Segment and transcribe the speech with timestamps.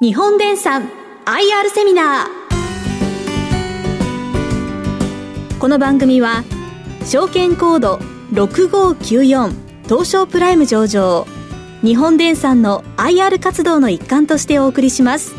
[0.00, 0.88] 日本電産
[1.24, 2.28] IR セミナー。
[5.58, 6.44] この番組は
[7.04, 7.98] 証券コード
[8.30, 9.52] 6594
[9.88, 11.26] 東証プライム上場
[11.82, 15.34] 日本電産の IR 活動の一環としてお送りします。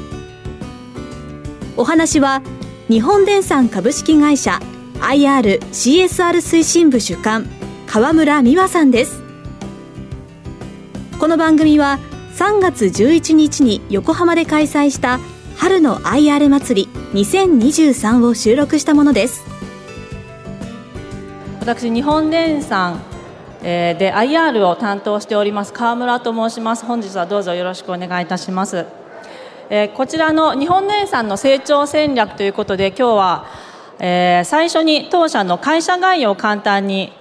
[1.78, 2.42] お話は
[2.90, 4.60] 日本電産株式会社
[5.00, 5.62] IRCSR
[6.42, 7.48] 推進部主幹
[7.88, 9.22] 川村美和さんです。
[11.18, 11.98] この番組は
[12.40, 15.20] 3月11日に横浜で開催した
[15.58, 19.44] 春の IR 祭り2023を収録したものです。
[21.60, 23.02] 私日本電産
[23.62, 26.86] で IR を担当しております川村と申します。
[26.86, 28.86] 本日はどうぞよろしくお願いいたします。
[29.96, 33.46] こちらの日本電産の成長戦略ということで今日は
[34.46, 37.12] 最初に当社の会社概要を簡単に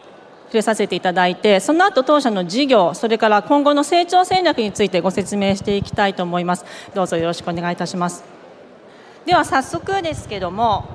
[0.48, 6.64] 触れさせていただいてその後当社の事業それから今後の成長戦略についてご説明していきたいと思います。
[6.94, 8.24] どうぞよろしくお願いいたします。
[9.26, 10.86] では早速ですけども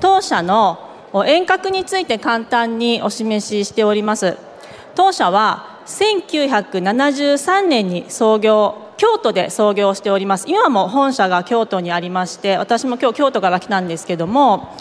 [0.00, 0.78] 当社の
[1.26, 4.38] 遠隔について簡単にお示ししております。
[4.94, 10.46] 当社は1973年に創業京都で創業しております。
[10.48, 14.74] 今も本社が京都にありまして私も今日京都から来たんですけども、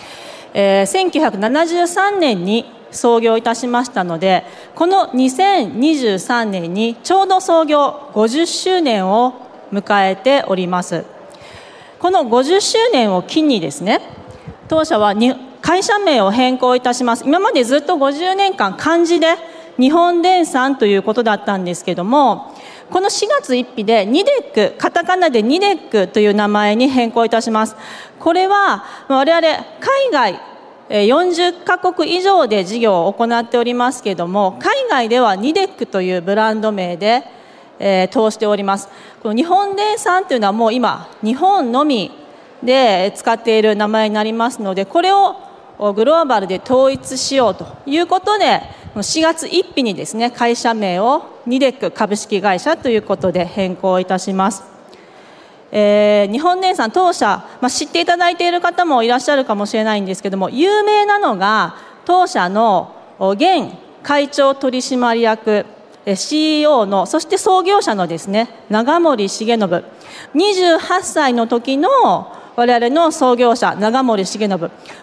[0.54, 4.44] えー、1973年に創業いたしましたので
[4.76, 9.34] この2023年にちょうど創業50周年を
[9.72, 11.06] 迎えております。
[12.00, 14.02] この50周年を機にですね
[14.68, 15.14] 当社は
[15.62, 17.24] 会社名を変更いたします。
[17.26, 19.36] 今までずっと50年間漢字で
[19.80, 22.54] 日本電産ということだったんですけども
[22.92, 27.76] この4月1日でニデックカタカナでニデックという名前に変更いたします。
[28.20, 29.64] これは我々海
[30.12, 30.53] 外
[31.02, 37.24] 40カ国以上で事業を行っておりますけれども海外ではニデックというブランド名で、
[37.80, 38.90] えー、通しております。
[39.24, 42.12] この日本電産というのはもう今日本のみ
[42.62, 45.36] で使っている名前になりますのでこれを
[45.96, 48.62] グローバルで統一しようということで
[48.96, 54.73] 4月1日にですね会社名をニデック株式会社ということで変更いたします。
[55.76, 61.76] えー、日本電産当社、まあ、知っていただいている方もいらっしゃるかもしれないんですけども有名なのが
[62.06, 63.74] 当社の現
[64.04, 65.66] 会長取締役
[66.16, 69.58] CEO のそして創業者のですね長森重信。
[69.58, 71.90] 28歳の時の
[72.56, 74.50] 我々の創業者長森重信。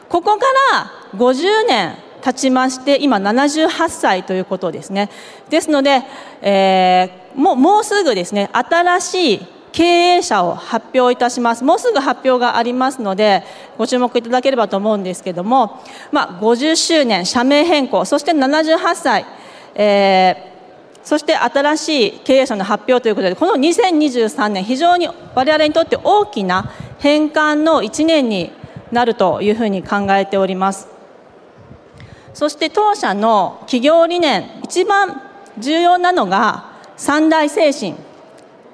[0.08, 5.10] ここから50年経ちまして今78歳ということですね。
[5.48, 6.02] ですので、
[6.42, 11.64] えー、もうもうすぐですね新しい経営者を発表いたします。
[11.64, 13.44] もうすぐ発表がありますので
[13.78, 15.82] ご注目いただければと思うんですけども、
[16.12, 19.26] まあ、50周年社名変更そして78歳、
[19.74, 28.52] えー、そして新しい経営者の発表ということでこの2023年非常に我々にとって大きな変換の1年に
[28.92, 30.88] なるというふうに考えております。
[32.34, 35.20] そして当社の企業理念一番
[35.58, 38.09] 重要なのが三大精神。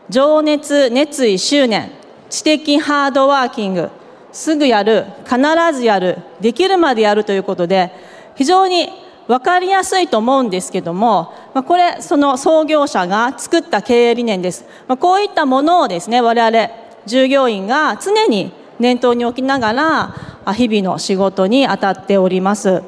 [0.09, 1.91] 情熱熱意執念
[2.29, 3.91] 知的ハードワーキング
[4.33, 5.39] すぐやる必
[5.75, 7.91] ずやるできるまでやるということで
[8.35, 8.89] 非常に
[9.27, 14.65] 分かりやすいと思うんですけどもまこれその創業者が作った経営理念です。
[14.87, 16.69] まこういったものをですね我々
[17.07, 22.83] 従業員が常に念頭に置きながら日々の仕事に当たっております。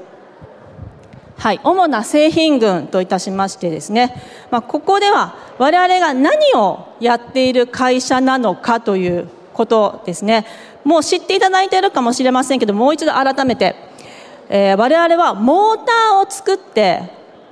[1.39, 4.13] はい、主な製品群といたしましてですね、
[4.51, 10.47] まあ、ここでは我々が何をやっている会社なのかということですね。
[10.85, 13.77] もう知っていただいているかもしれませんけどもう一度改めて、
[14.49, 17.03] えー、我々はモーターを作って、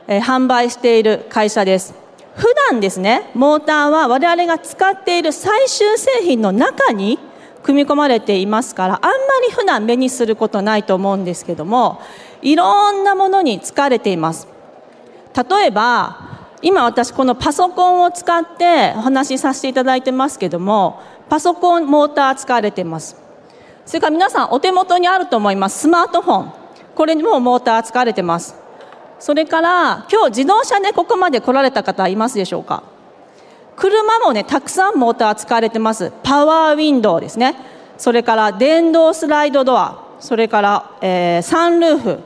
[0.08, 1.94] えー、販売している会社です。
[2.34, 7.18] 普段ですねモーターは我々が使っている最終製品の中に
[7.62, 9.10] 組み込まれていますからあんま
[9.48, 12.00] り普段目にすることないと思うんですけども
[12.42, 14.48] いろんなものに使われています。
[15.34, 16.18] 例えば
[16.62, 23.16] 今私このパソコンを使ってお話しさせていただいてますけどもパソコンモーター使われてます。
[23.84, 25.80] それから皆さんお手元にあると思います。
[25.80, 26.52] スマートフォン。
[26.94, 28.56] これにもモーター使われてます。
[29.18, 32.82] それから今日自動車でここまで来られた方いますでしょうか。
[33.76, 36.12] 車もねたくさんモーター使われてます。
[36.22, 37.54] パワーウィンドウですね。
[37.98, 40.05] それから電動スライドドア。
[40.20, 42.18] それから、えー、サンルーフ。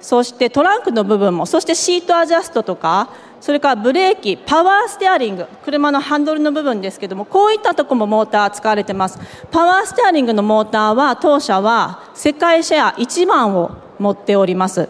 [0.00, 3.08] そしてトランクの部分もそしてシートアジャストとか
[3.40, 5.46] それからブレーキパワーステアリング。
[5.64, 9.18] 車のハンドルの部分ですけどもこういったとこもモーター使われてます。
[9.50, 14.88] パワーステアリングのモーターは当社は世界シェア1番を持っております。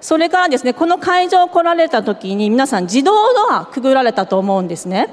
[0.00, 5.08] それからですねこの会場来られた時に皆さん自動ドアくぐられたと思うんですね。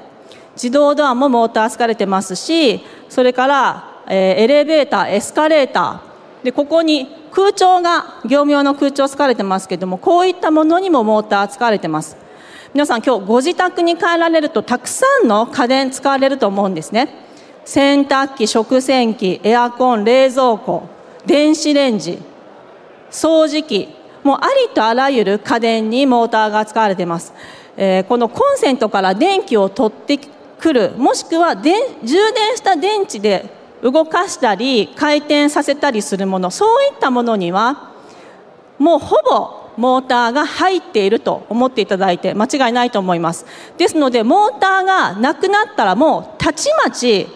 [0.56, 6.07] 自動ドアもモーター使われてますしそれから、えー、エレベーターエスカレーター
[6.48, 12.16] でここに空調が業務用の空調使われてますけどもこういったものにもモーター使われてます。
[12.74, 17.10] 皆さん今日ご自宅に帰られるとたくさんの家電使われると思うんですね。
[17.66, 20.88] 洗濯機食洗機エアコン冷蔵庫
[21.26, 22.18] 電子レンジ
[23.12, 23.90] 掃除機
[24.24, 27.34] もうありとあらゆる家電にモーターが使われてます、
[27.76, 31.84] えー、このコンセントから電気を取ってくるもしくは充電
[32.56, 37.92] した電池で動かしたり回転させたりするものそういったものには
[38.80, 43.46] もうほぼモーターが入っていると思っていただいて間違いないと思います。
[43.78, 47.28] ですのでモーターがなくなったらもうたちまち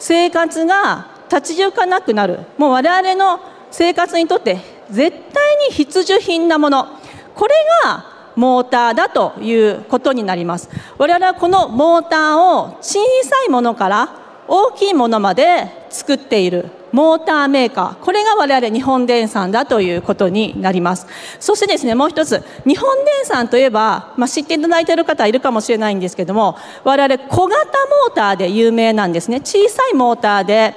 [0.00, 2.40] 生活が立ち行かなくなる。
[2.58, 4.58] もう我々の生活にとって
[4.90, 6.86] 絶対に必需品なもの。
[7.34, 7.54] これ
[7.84, 10.68] がモーターだということになります。
[10.98, 18.04] 我々はこのモーターを小さいものから大きいものまで作っているモーターメーカー。
[18.04, 21.06] これが我々日本電産だということになります。
[21.40, 29.40] そしてですねもう一つ日本電産といえば、まあ、知っていただいている方いるかもしれないんですけども我々小型モーターで有名なんですね。
[29.40, 30.74] 小さいモーターで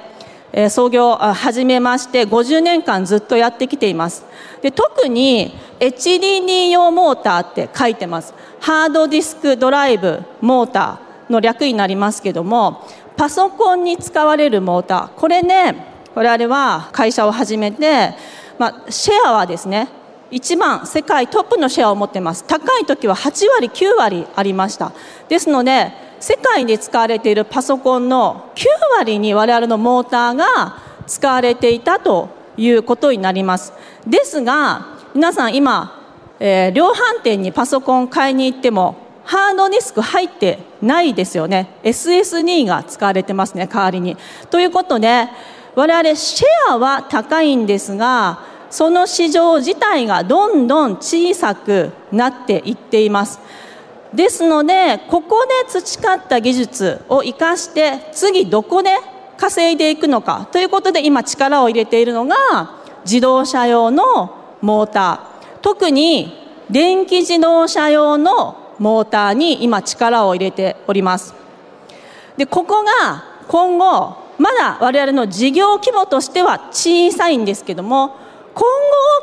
[0.53, 4.25] え創業始めまして50年間ずっとやってきています。
[4.61, 8.33] で特に HDD 用モーターって書いてます。
[8.59, 12.87] ハードディスクドライブモーターの略になりますけども
[13.17, 15.07] パソコンに使われるモーター。
[15.19, 15.75] これね
[16.13, 18.13] 我々は会社を始めて、
[18.57, 19.89] まあ、シェアはですね
[20.29, 22.43] 一番世界トップのシェアを持ってます。
[22.45, 24.91] 高い時は8割9割ありました。
[25.29, 28.65] ですので世界で使われているパソコンの9
[28.97, 33.73] 割に我々のモーターが使われていたということになります。
[34.05, 36.01] ですが皆さん今、
[36.39, 41.67] えー、量販店にパソコン買いに行ってもハードディスク入ってないですよね。
[41.83, 44.17] SSD が使われてますね代わりに。
[44.49, 45.27] ということで
[45.75, 48.39] 我々シェアは高いんですが
[48.69, 53.39] その市場自体がどんどん小さくなっていっています。
[54.13, 58.89] ですのでここで培った技術を生かして次どこで
[59.37, 62.35] 稼いでいくのかということで今力を入れているのが
[63.05, 65.59] 自動車用のモーター。
[65.61, 66.33] 特に
[66.69, 71.33] 電気自動車用のモーターに今力を入れております。
[72.37, 78.15] でここが今後まだ我々の事業規模としては小さいんですけども
[78.53, 78.67] 今後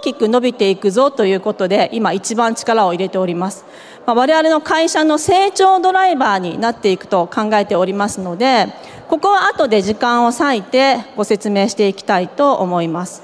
[0.01, 3.65] 大きく伸びていくぞということで今一番力を入れております。
[4.07, 8.69] まあ我々の会社の成長ドライバーになっていくと考えておりますので
[9.09, 13.23] ここは後で時間を割いてご説明していきたいと思います。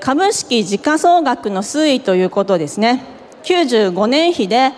[0.00, 3.15] 株式時価総額の推移ということですね。
[3.46, 4.72] 95年比で、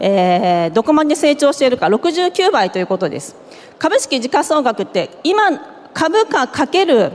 [0.00, 3.36] えー、どこまで成長しているか69倍ということです。
[3.78, 5.56] 株式時価総額って今
[5.94, 7.12] 株価かける、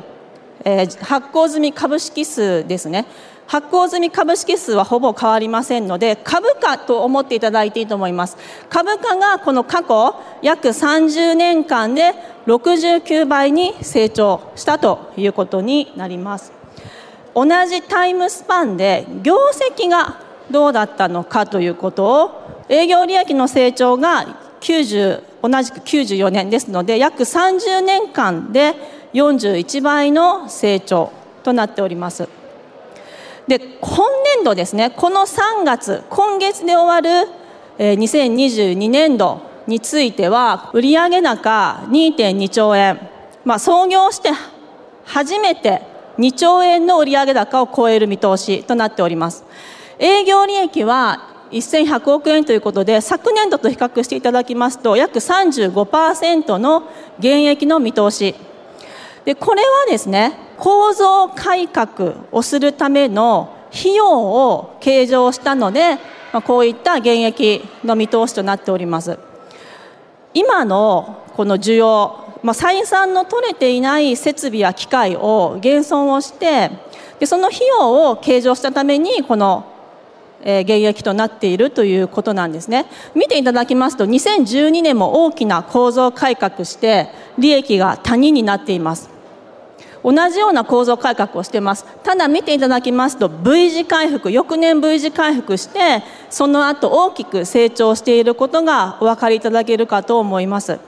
[0.63, 3.05] えー、発行済み株式数ですね。
[3.47, 8.37] 発行済み株式数はほぼ変わりませんので株価と思っていただいていいと思います。
[8.69, 12.13] 株価がこの過去約30年間で
[12.47, 16.53] 69倍に成長したということになります。
[17.35, 19.35] 同じタイムスパンで業
[19.75, 24.25] 績がどうだったのかということを営業利益の成長が
[24.61, 28.75] 90同じく94年ですので約30年間で
[29.13, 31.11] 41倍の成長
[31.43, 32.29] となっております。
[33.47, 34.07] で今
[34.37, 37.29] 年度ですねこの3月今月で終わる
[37.77, 42.99] 2022年度については売上高2.2兆円、
[43.43, 44.29] まあ、創業して
[45.03, 45.81] 初めて
[46.17, 49.43] 2兆円の売上高を超える見通しとなっております。
[49.99, 56.83] 営業利益は1100億円ということで昨年度と比較していただきますと約35%の
[57.19, 58.35] 減益の見通し。
[59.25, 65.95] でこれはですね構造改革をするための費用を計上したので、
[66.31, 69.17] まあ、こういった減益の見通しとなっております。
[70.33, 76.71] 今のこの需要、まあ、採算の取れていない設備や機械を減損をして
[77.19, 79.72] でその費用を計上したためにこの
[80.43, 82.85] え減益となっているということなんですね。
[83.15, 89.09] 見ていただきますと2012年も大きな構造改革して利益が谷になっています。
[90.03, 91.85] 同じような構造改革をしています。
[92.03, 100.79] ただ見ていただきますと V 字回復翌年 V 字回復してその後大きく成長していることがお分かりいただけるかと思います。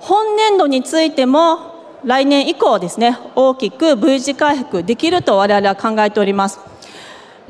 [0.00, 6.58] 本年度についても来年以降ですね大きく V 字回復できると我々は考えております。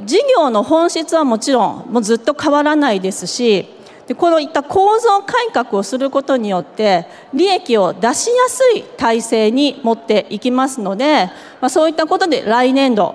[0.05, 3.69] 事業の本質はもちろんもうずっと変わらないですし
[4.07, 11.27] でこのいった構造改革をすることによって利益を出しやすい体制に持っていきますので、
[11.61, 13.15] まあ、そういったことで来年度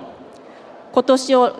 [0.92, 1.56] 今年を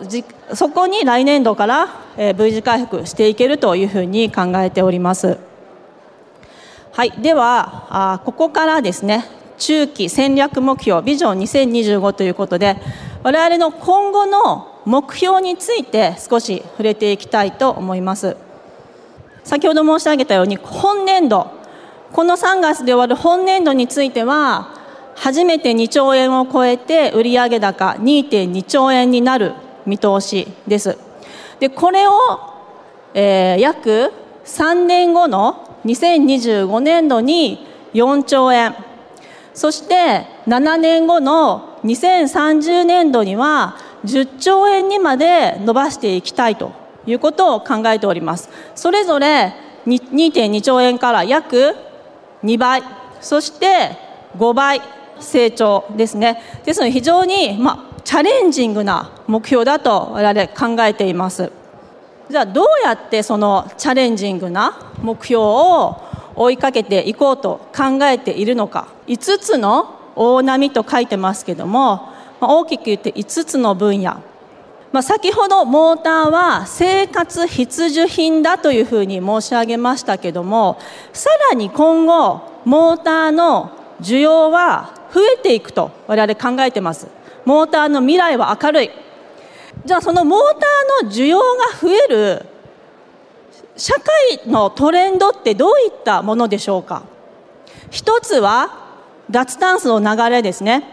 [0.53, 1.89] そこに来年度から
[2.37, 5.37] V 字回復していけるというふうに考えております。
[6.93, 9.25] はい、ではあここからですね
[9.57, 12.77] 中期戦略目標ビジョン2025ということで
[13.25, 18.37] 我々の今後の目標について少し触れていきたいと思います。
[19.43, 21.49] 先ほど申し上げたように本年度
[22.13, 24.69] この3月で終わる本年度については
[25.15, 29.53] 初めて2兆円を超えて売上高2.2兆円になる
[29.87, 30.95] 見通しです。
[31.59, 32.11] でこれを、
[33.15, 34.13] えー、約
[34.45, 37.65] 3年後の2025年度に
[37.95, 38.75] 4兆円。
[39.55, 46.71] そして7年後の2030年度には10兆円にまで伸ばしていきたいと
[47.05, 48.49] いうことを考えております。
[48.73, 49.53] それぞれ
[49.85, 51.75] 2.2兆円から約
[52.43, 52.83] 2倍
[53.21, 53.97] そして
[54.37, 54.81] 5倍
[55.19, 56.41] 成長ですね。
[56.65, 61.51] ですので非常に、まあ、チャレンジングな目標だと我々考えています。
[62.29, 66.01] じゃあどうやってそのチャレンジングな目標を
[66.35, 68.87] 追いかけていこうと考えているのか。
[69.07, 74.21] 5つの大波と書いてますけどもま大きく言って5つの分野。
[74.91, 80.79] まあ、先ほどモーターは生活必需品だというふうに申し上げましたけども
[81.11, 87.07] さらに今後モーターの需要は増えていくと我々考えてます。
[87.43, 88.91] モーターの未来は明るい。
[89.85, 91.43] じゃあそのモーターの需要が
[91.79, 92.45] 増える
[93.77, 97.03] 社会のトレンドってどういったものでしょうか。
[97.91, 98.84] 一つは
[99.29, 100.83] 脱炭素の流れですね。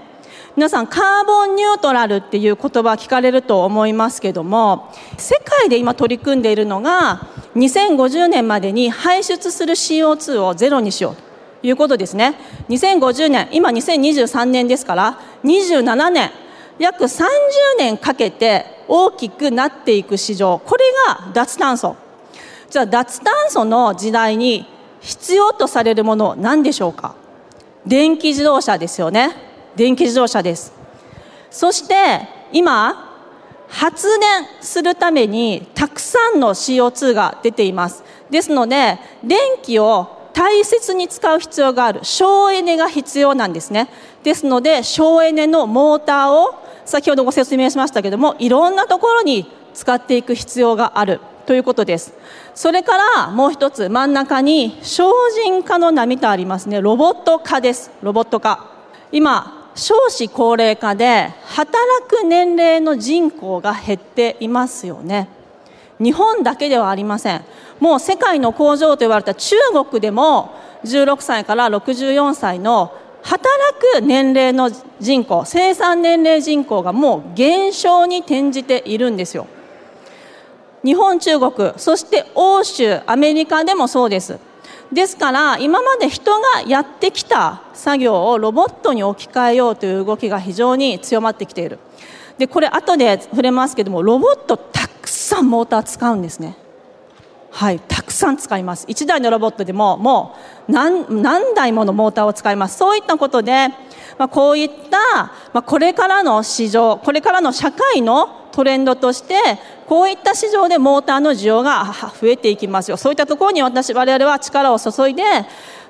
[0.54, 11.22] 皆さんカーボンニュートラルっていう言葉聞かれると思いますけども世界で今取り組んでいるのが2050年までに排出する CO2 をゼロにしようと
[11.66, 12.34] いうことですね。
[12.68, 16.30] 2050年今2023年ですから27年
[16.78, 17.24] 約30
[17.78, 20.58] 年かけて大きくなっていく市場。
[20.58, 21.96] これが脱炭素。
[22.68, 24.66] じゃあ脱炭素の時代に
[25.00, 27.14] 必要とされるもの何でしょうか？
[27.86, 29.30] 電気自動車ですよね。
[29.76, 30.72] 電気自動車です。
[31.50, 33.10] そして今
[33.68, 38.04] 発電するためにたくさんの CO2 が出ています。
[38.30, 43.88] ですので電気を大切に使う必要がある省エネが必要なんですね。
[44.22, 51.20] ですので省エネのモーターを先ほどご説明しましたけどもいろんなところに使っていく必要がある。
[51.46, 52.14] ということです。
[52.54, 55.04] それからもう一つ真ん中に精
[55.44, 56.80] 進化の波とありますね。
[56.80, 57.90] ロボット化です。
[58.02, 58.70] ロボット化
[59.10, 65.28] 今少子高齢化で働く年齢の人口が減っていますよね。
[65.98, 67.44] 日本だけではありません。
[67.80, 69.56] もう世界の工場と言われた中
[69.90, 70.52] 国でも
[70.84, 73.48] 16歳から64歳の働
[73.94, 74.70] く年齢の
[75.00, 79.46] 人口生産年齢人口がもう減少に転じているんですよ。
[80.84, 84.38] 日本中国そして欧州アメリカでもそうです。
[84.92, 91.78] ですから今まで人がやってきた作業をロボットに置き換えようという動きが非常に強まってきている。
[92.36, 96.56] でこれ後で触れますけどもロボットたくさんモーター使うんですね。
[97.50, 98.86] はいたくさん使います。
[98.86, 100.36] 1台のロボットでもも
[100.68, 102.76] う何何台ものモーターを使います。
[102.76, 103.68] そういったことで、
[104.18, 104.98] まあ、こういった、
[105.52, 109.34] まあ、これからの市場これからの社会のトレンドとして
[109.88, 111.84] こういった市場でモーターの需要が
[112.20, 112.96] 増えていきますよ。
[112.96, 115.22] そういったところに私我々は力を注いで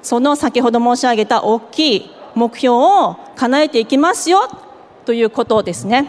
[0.03, 4.49] その先ほど申し上げた大きい目標を叶えていきますよ
[5.05, 6.09] ということですね。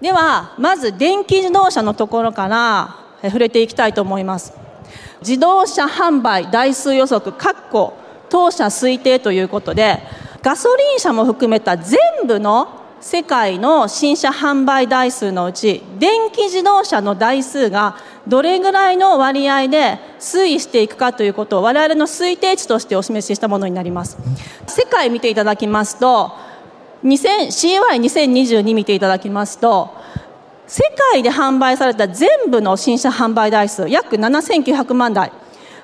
[0.00, 4.52] ではまず電気自動車のところから触れていきたいと思います。
[5.20, 7.92] 自動車販売台数予測括弧
[8.28, 10.00] 当社推定ということで
[10.42, 17.96] ガソリン車も含めた全部の世界の新車販売台数のうち電気自動車の台数が
[18.26, 24.18] どれぐらいの割合で推移していくかということを我々の推定値としてお示ししたものになります。
[24.66, 26.32] 世界見ていただきますと
[27.04, 29.94] CY2022 見ていただきますと
[30.66, 30.82] 世
[31.12, 35.30] 界で販売された全部の新車販売台数約7900万台。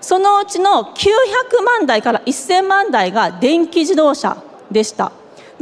[0.01, 5.13] そのうちの900万台から1000万台が電気自動車でした。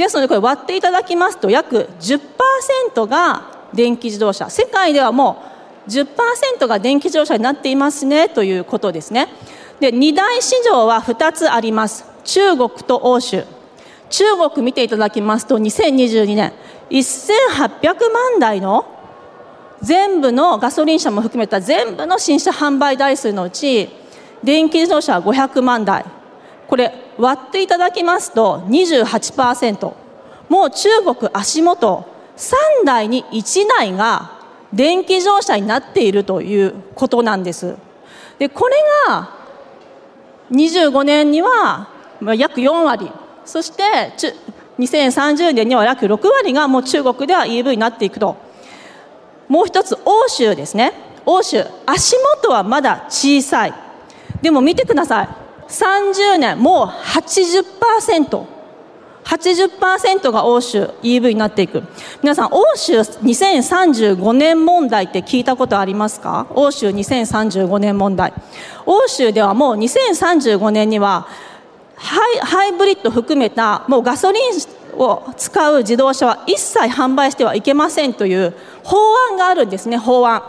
[0.00, 4.48] ですのでこれ割っていただきますと約10%が電気自動車。
[4.48, 5.44] 世界ではも
[5.86, 9.28] う10%が電気自動車になっていますねということですね。
[9.78, 12.06] で2大市場は2つあります。
[12.24, 13.44] 中国と欧州。
[14.08, 16.54] 中国見ていただきますと2022年。
[16.88, 18.86] 1800万台の
[19.82, 23.90] 全部のガソリン車も含めた全部の新車販売台数のうち
[24.42, 26.06] 電気自動車は500万台。
[26.70, 29.92] これ割っていただきますと28%
[30.48, 34.38] もう中国足元3台に1台が
[34.72, 37.74] 電気自動車になっているということなんです。
[38.38, 38.76] でこれ
[39.08, 39.34] が
[40.52, 41.88] 25年には
[42.36, 43.10] 約4割。
[43.44, 43.82] そして
[44.78, 48.36] 2030年には約6割がもう中国では EV になっていくと。
[49.48, 50.92] もう一つ欧州ですね。
[51.26, 51.64] 欧州。
[51.84, 53.74] 足元はまだ小さい。
[54.40, 55.49] でも見てください。
[55.70, 58.44] 30年もう80%
[59.22, 61.84] 80%が欧州 EV になっていく。
[62.22, 66.46] 皆さん欧州2035年問題って聞いたことありますか？
[66.54, 68.32] 欧州2035年問題
[68.86, 71.28] 欧州ではもう2035年には
[71.96, 74.42] ハイハイブリッド含めたもうガソリン
[74.98, 78.96] を使う自動車は一切販売してはいけませんという法
[79.30, 80.42] 案があるんですね法案。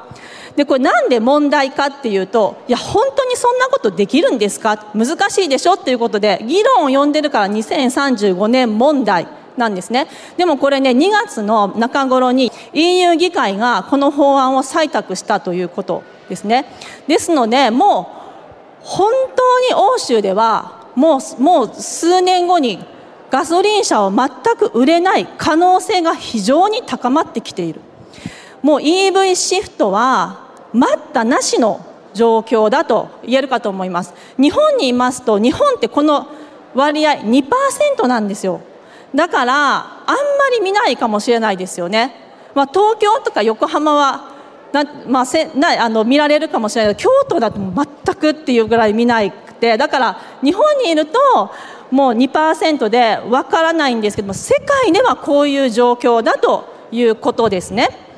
[0.55, 4.91] でこれなんで問題かっていうといや本当にそんなことできるんですか？
[4.93, 9.27] 難しいでしょっていうことで議論を呼んでるから2035年問題
[9.57, 10.07] なんですね。
[10.37, 16.65] でもこれね2月の中頃に EU 議会がこの法案を採択したということですね。
[17.07, 18.09] ですのでも
[18.83, 22.83] う本当に欧州ではもうもう数年後に
[23.29, 27.79] ガソリン車を全く売れない可能性が非常に高まってきている。
[28.61, 34.13] もう EV シフトは待ったなしの状況だと言えるかと思います。
[34.37, 36.27] 日本にいますと日本ってこの
[36.73, 38.61] 割合2%なんですよ。
[39.13, 40.15] だからあんま
[40.51, 42.15] り見ないかもしれないですよね、
[42.55, 44.31] まあ、東京とか横浜は
[44.71, 51.19] な、まあ、せなあの見られるかもしれないけど京都だと全くっていうぐらい見なくてだから日本にいると
[51.91, 58.10] もう2%でわからないんですけども世界ではこういう状況だということですね。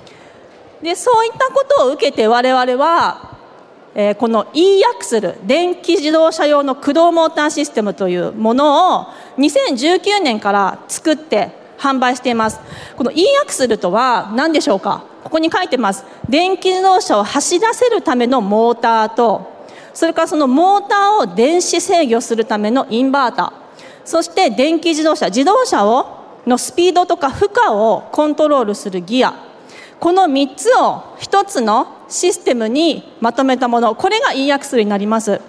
[0.83, 3.37] でそういったことを受けて我々は、
[3.95, 9.05] えー、この e アクスル電気自動車用の駆動モーターシステムというものを
[9.37, 12.59] 2019年から作って販売しています。
[12.97, 15.05] この e アクスルとは何でしょうか？
[15.23, 16.05] ここに書いてます。
[16.29, 23.53] 電気自動車を走らせるためのモーターとそれからそのモーターを電子制御するためのインバータ
[24.03, 29.33] そして電気自動車自動車をのスピードとか負荷をコントロールするギア
[30.03, 35.39] この3つを1つのシステムにまとめたものこれが e アクスルになります。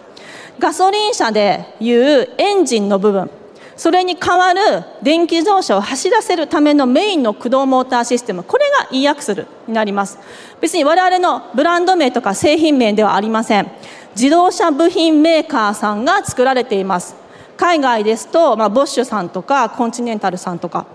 [0.61, 3.29] ガソリン車でいうエンジンの部分。
[3.75, 8.45] それに代わる電気自動車を走らせるためのメインの駆動モーターシステム。
[8.45, 10.21] これが e アクスルになります。
[10.61, 13.69] 別に我々のブランド名とか製品名ではありません。
[14.14, 17.17] 自動車部品メーカーさんが作られています。
[17.57, 20.87] 海外ですと、まあ、ボッシュさんとかコンチネンタルさんとか。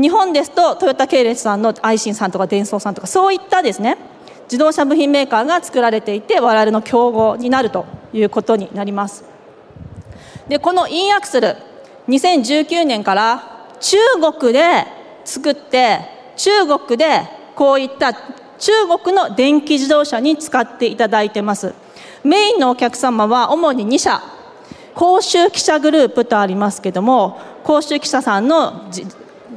[0.00, 3.96] 日本ですとトヨタ系列さんのアイシンさんとかデンソーさんとかそういったですね
[4.44, 9.24] 自動車部品メーカーが作られていて我々の競合になるということになります。
[10.48, 11.56] でこの e アクスル
[12.08, 13.96] 2019年から中
[14.38, 14.86] 国で
[15.24, 16.00] 作って
[16.36, 17.22] 中国で
[17.56, 21.74] こういった中国の電気自動車に使っていただいてます。
[22.22, 24.22] メインのお客様は主に2社。
[24.94, 28.88] 甲州記者グループとありますけども甲州記者さんの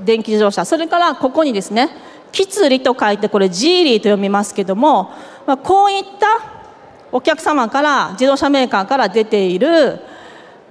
[0.03, 0.65] 電気自動車。
[0.65, 1.89] それからここにですね
[2.31, 5.11] キツリと書いてこれジーリーと読みますけども、
[5.45, 6.59] まあ、こういった
[7.11, 9.99] お客様から自動車メーカーから出ている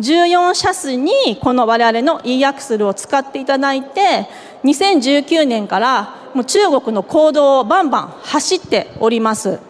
[0.01, 4.29] 14車種にこの我々の e アクスルを使っていただいて
[4.63, 9.68] 2019年からもう中国の行動をバンバン走っております。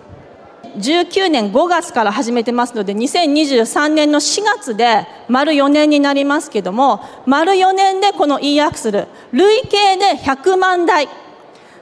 [0.77, 11.09] 19年5月から始めてますので2023年の4月で丸4年になりますけども丸4年でこの e アクスル累計で100万台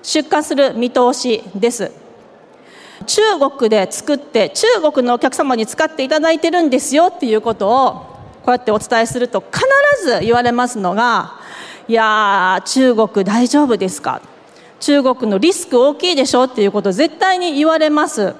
[0.02, 1.90] 出荷する見通しです。
[3.06, 7.92] 中国で作って中国のお客様に使っていただいてるんですよっていうことを
[8.42, 9.62] こうやってお伝えすると必
[10.04, 11.34] ず言われますのが
[11.88, 14.22] いやー中国大丈夫ですか？
[14.80, 18.34] 中国のリスク大きいでしょっていうことを絶対に言われます。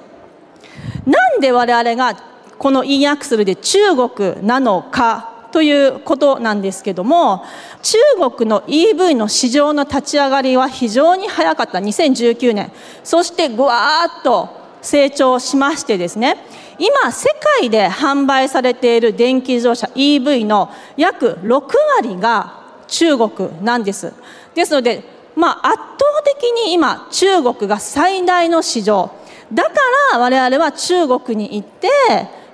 [1.07, 2.21] なんで我々が
[2.57, 7.43] この e アクセルで中国なのかということなんですけども
[7.81, 7.97] 中
[8.37, 11.79] 国の EV の市場の立ち上がりは非常に早かった。
[11.79, 12.71] 2019年。
[13.03, 14.49] そしてぐわーっと
[14.81, 16.37] 成長しましてですね。
[16.77, 21.61] 今世界で販売されている電気自動車 EV の約6
[21.95, 24.13] 割が中国なんです。
[24.53, 25.03] ですので、
[25.35, 29.16] まあ、圧倒的に今中国が最大の市場。
[29.53, 29.71] だか
[30.13, 31.87] ら我々は中国に行って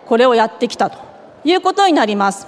[0.06, 1.00] これをやってきたと
[1.44, 2.48] いうことになります。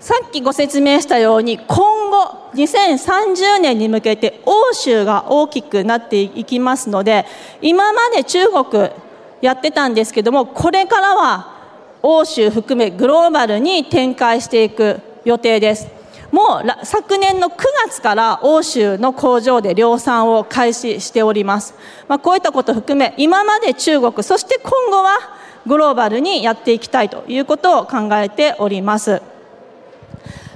[0.00, 7.24] さっきご説明したように今後2030年に向けて欧州が大きくなっていきますので
[7.62, 8.90] 今まで中国
[9.40, 11.54] やってたんですけどもこれからは
[12.02, 15.88] 欧州含めグローバルに展開していく予定です。
[16.34, 17.52] もう昨年の9
[17.86, 21.74] 月から欧州の工場で量産を開始しております、
[22.08, 25.16] まあ、こういったこと含め今まで中国そして今後は
[25.64, 29.22] グローバルにやっていきたいということを考えております。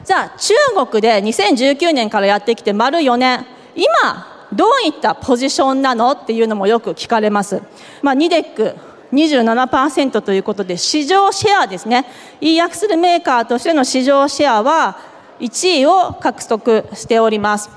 [0.04, 0.54] じゃあ中
[0.90, 3.46] 国で2019年からやってきて丸4年。
[3.76, 7.62] 今どういったポジションなのっていうのもよく聞かれます、
[8.02, 8.74] まあ、ニデック
[9.12, 12.04] 27%ということで市場シェアですね。
[12.40, 14.98] いい訳するメーカーとしての市場シェアは
[15.40, 17.70] 1位を獲得しております。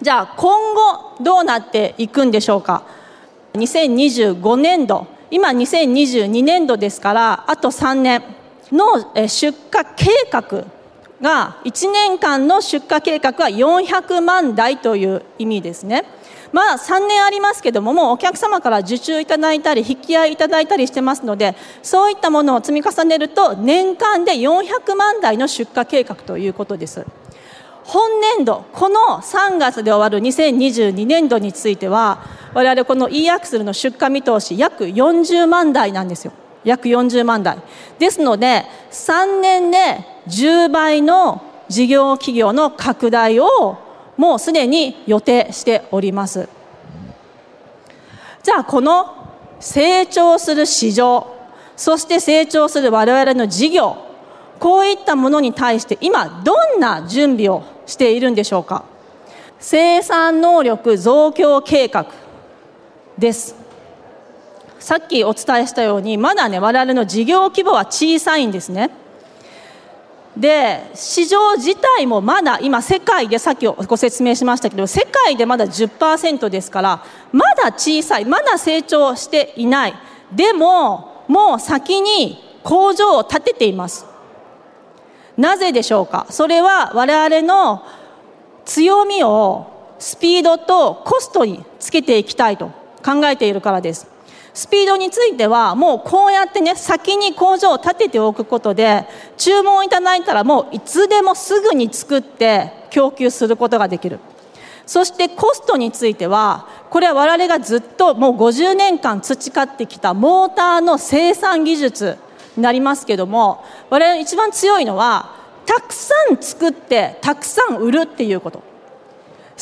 [0.00, 2.84] じゃあ今後どうなっていくんでしょうか
[3.54, 5.06] ？2025年度。
[5.30, 8.22] 今2022年度ですからあと3年
[8.70, 10.64] の出荷計画
[11.22, 16.04] が1年間の出荷計画は400万台という意味ですね。
[16.52, 27.06] まあ3年ありますけどももうお客様から受注いただいたり引き合いいただいたりしてますのでそういったものを積み重ねると年間で400万台の出荷計画ということです。
[27.84, 32.22] 本年度この3月で終わる2022年度については
[32.54, 36.32] 我々この e アクセルの出荷見通し約40万台なんですよ
[36.64, 37.58] 約40万台。
[37.98, 43.78] ですので3年で10倍の事業企業の拡大を
[44.16, 46.48] もうすでに予定しております。
[48.42, 49.16] じゃあこの
[49.60, 51.34] 成長する市場
[51.76, 53.96] そして成長する我々の事業
[54.58, 58.84] こういったものに対して今どんな準備をしているんでしょうか。
[59.58, 62.06] 生産能力増強計画
[63.16, 63.61] です。
[64.82, 68.90] さっきお伝えしたようにまだね我々の事業規模は小さいんですね。
[70.36, 79.94] で市場自体もまだ今世界でさっきご説明しましたけど世界でまだ10%ですからまだ小さいまだ成長していない。
[80.32, 84.06] でももう先に工場を建てています。
[85.36, 86.26] なぜでしょうか？
[86.28, 87.84] それは我々の
[88.64, 92.72] 強みをスピードとコストにつけていきたいと
[93.04, 94.11] 考えているからです。
[94.54, 99.06] スピードについてはもうこうやってね先に工場を建てておくことで
[99.38, 104.18] 注文いただいたらもういつでもすぐに作って供給することができる。
[104.84, 112.18] そしてコストについてはこれは我々がずっともう50年間培ってきたモーターの生産技術
[112.56, 118.71] になりますけども我々一番強いのはたくさん作ってたくさん売るっていうこと。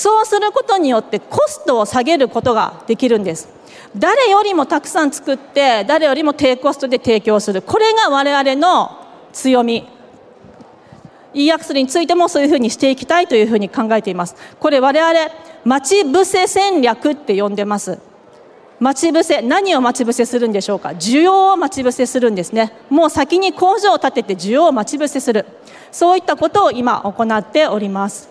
[0.01, 3.51] そうすることによってコストを下げることができるんです。
[3.95, 7.61] 誰よりもたくさん作って誰よりも低コストで提供する。
[7.61, 8.97] これが我々の
[9.35, 9.87] 強み。
[11.35, 14.37] e アクセルについてもそういうふうにしていきたいというふうに考えています。
[14.59, 15.13] これ我々
[15.67, 17.99] 待ち伏せ戦略って呼んでます。
[18.79, 20.89] 待ち伏せ何を待ち伏せするんでしょうか？
[20.91, 22.73] 需要を待ち伏せするんですね。
[22.89, 25.45] もう先に工場を建てて需要を待ち伏せする。
[25.93, 28.31] そういったことを今行っております。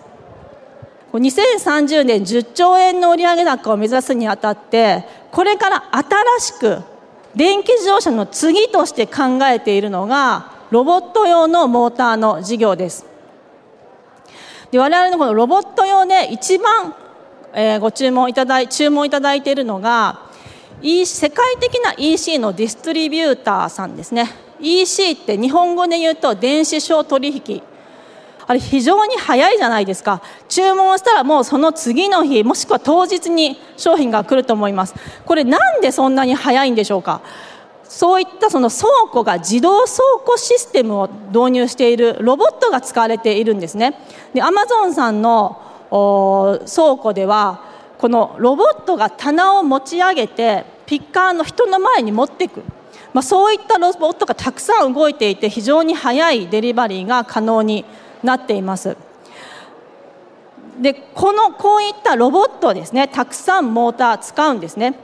[1.18, 6.06] 2030年10兆円の売上高を目指すにあたってこれから新
[6.40, 6.82] しく
[7.34, 13.06] 電気自動車の次として考えているのがロボット用のモーターの事業です。
[14.70, 16.94] で我々のこのロボット用で一番、
[17.54, 20.30] えー、ご注文いただい注文いただいているのが
[20.82, 24.28] 世界的な EC のディストリビューターさんですね。
[24.60, 27.62] EC って日本語で言うと電子商取引
[28.50, 30.20] あれ非常に早いじゃないですか。
[30.48, 34.94] 注文したらもうその次の日もしくは当日に商品が来ると思います。
[35.24, 37.20] これなんでそんなに早いんでしょうか。
[37.84, 39.92] そういったその倉庫が自動倉
[40.26, 43.94] 庫システムを導入しているロボットが使われているんですね。
[44.34, 45.60] でアマゾンさんの
[45.90, 47.62] 倉庫では
[47.98, 52.64] このロボットが棚を持ち上げてピッカーの人の前に持っていく、
[53.12, 57.84] まあ、そういったロボットがたくさん動いていて非常に速いデリバリーが可能に
[58.22, 58.96] なっています。
[60.80, 64.94] でこのこういったロボットですねたくさんモーター使うんですね。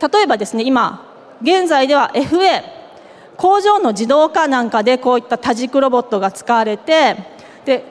[0.00, 1.04] 例えばですね今
[1.42, 2.62] 現在では FA
[3.36, 7.16] 工場の自動化なんかでこういった多軸ロボットが使われて
[7.64, 7.84] で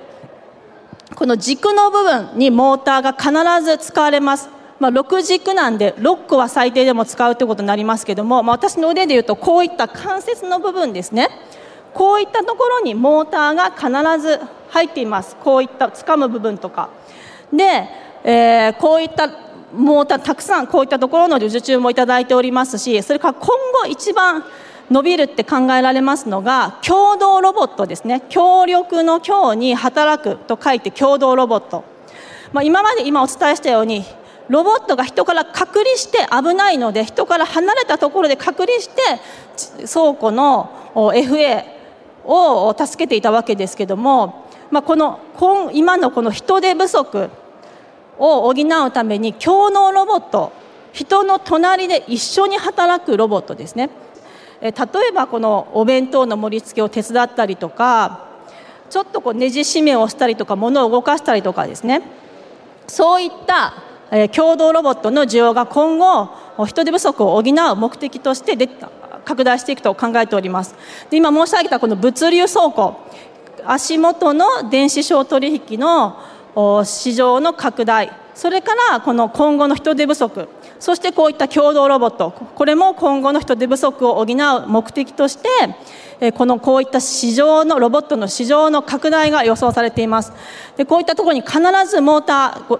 [1.15, 4.49] この軸の部分にモーターが必ず使われます。
[4.79, 11.29] まあ、6軸なんで6個は最低でも使うということになりますけども、まあ、私の腕でいうとこういった関節の部分ですね。
[11.93, 15.35] こういったところにモーターが必ず入っています。
[15.37, 16.89] こういった掴む部分とか。
[17.51, 17.87] で、
[18.23, 19.29] えー、こういった
[19.73, 23.47] モーターたくさんこういったところの受注もいただいておりますしそれから今
[23.83, 24.43] 後一番
[24.89, 28.23] 伸びるって考えられますのが共同ロボットですね。
[28.29, 31.83] 協力の協に働くと書いて共同ロボット、
[32.53, 34.05] まあ、今まで今お伝えしたように
[34.47, 39.01] ロボットが人から隔離して危ないので人から離れたところで隔離して
[39.85, 41.65] 倉庫の FA
[42.23, 45.19] を助けていたわけですけども、まあ、この
[45.73, 47.29] 今のこの人手不足
[48.19, 50.51] を補うために共能ロボット
[50.91, 53.89] 人の隣で一緒に働くロボットですね。
[54.61, 54.71] 例え
[55.13, 58.25] ばこのお弁当の盛り付けを手伝ったりとか
[58.89, 62.01] ちょっとこうねじ締めをしたりとか物を動かしたりとかですね。
[62.87, 63.75] そういった
[64.33, 66.29] 共同ロボットの需要が今後
[66.65, 68.69] 人手不足を補う目的としてで
[69.25, 70.73] 拡大していくと考えております。
[71.09, 72.95] で今申し上げたこの物流倉庫
[73.65, 76.17] 足元の電子商取引の
[76.83, 78.11] 市場の拡大。
[78.33, 80.47] それからこの今後の人手不足。
[80.79, 82.31] そしてこういった共同ロボット。
[82.31, 90.33] これも今後の人手不足を補う目的としてこのこういった市場のロボットの市場の拡大が予想されています。
[90.75, 92.79] でこういったところに必ずモーターを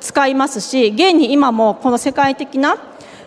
[0.00, 2.76] 使いますし現に今もこの世界的な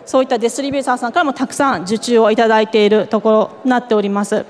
[0.04, 4.44] そういったデスリビューサーさんからもたくさん受注をいただいているところになっております。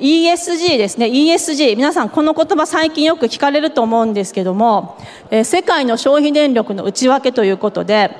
[0.00, 1.06] ESG ですね。
[1.06, 4.96] ESG 皆さんこの言葉最近よく聞かれると思うんですけども、
[5.30, 8.10] え世界の消費電力の内訳ということで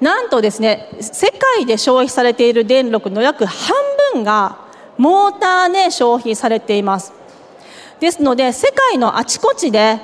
[0.00, 3.74] なんとですね世界で消費されている電力の約半
[4.12, 4.58] 分が
[4.98, 7.12] モーターで消費されています。
[8.00, 10.00] ですので世界のあちこちで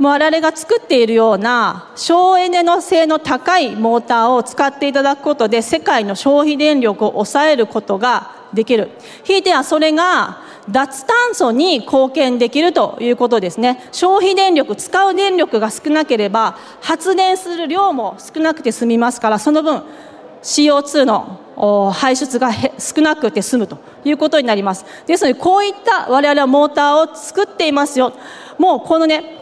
[0.00, 8.90] 我々が作っているような省エネの性の高いモーターを使っていただくことで世界の消費電力を抑えることができる。
[9.24, 10.38] ひいてはそれが
[10.70, 13.88] 脱炭素に貢献できるということですね。
[13.92, 19.82] 消費電力使う電力が少なければ発電する量も少なくて済みますからその分
[20.42, 24.84] CO2 の排出が少なくて済むということになります。
[25.06, 28.12] ですのでこういった我々はモーターを作っていますよ。
[28.58, 29.36] もうこのね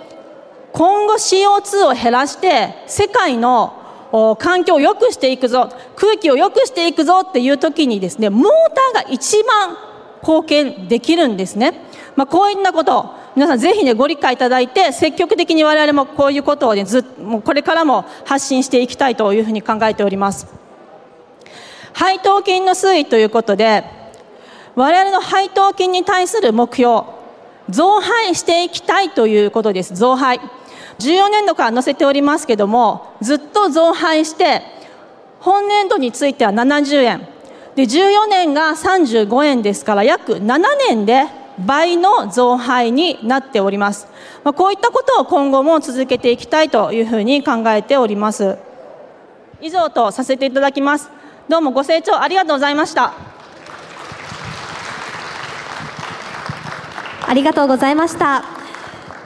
[0.72, 3.85] 今後 CO2 を減らして世界の
[4.38, 8.44] 環境を良くしていくぞ空気を良くしていくぞっていう時にですねモー
[8.94, 9.76] ターが一番
[10.22, 11.80] 貢献できるんですね、
[12.16, 20.46] まあ、こういったこと皆さんぜひねご理解いただいて積極的に我々もこういうことをねずもうこれからも発信していきたいというふうに考えております。
[21.92, 23.84] 配当金の推移ということで
[24.74, 27.04] 我々の配当金に対する目標
[27.68, 29.94] 増配していきたいということです。
[29.94, 30.40] 増配。
[30.98, 34.62] 14年度から載せておりますけどもずっと増配して
[35.40, 37.28] 本年度については70円。
[37.74, 41.26] で14年が35円ですから約7年で
[41.58, 44.08] 倍の増配になっております、
[44.44, 48.56] まあ、こういったことを今後も続けていきたいというふうに考えております。
[49.60, 51.10] 以上とさせていただきます。
[51.48, 53.12] どうもご清聴ありがとうございました。
[57.28, 58.55] ありがとうございました。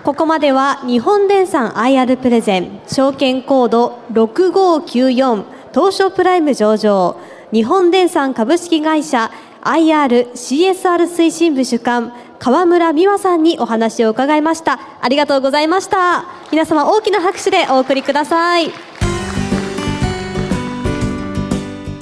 [0.02, 7.16] ここまでは日本電産 IR プレゼン証券コード6594東証プライム上場。
[7.52, 9.30] 日本電産株式会社
[9.62, 10.72] IRCSR
[11.04, 14.80] 推進部主幹川村美和さんにお話を伺いました。
[15.02, 16.24] ありがとうございました。
[16.50, 18.70] 皆様大きな拍手でお送りください。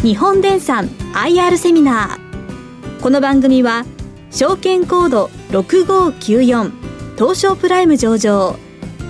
[0.02, 3.02] 日本電産 IR セミナー。
[3.02, 3.84] この番組は
[4.30, 6.77] 証券コード6594
[7.18, 8.54] 東証プライム上場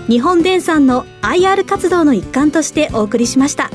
[0.08, 3.70] 日本電産の IR 活動の一環としてお送りしました。